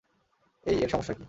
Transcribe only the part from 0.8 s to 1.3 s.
এর সমস্যা কী?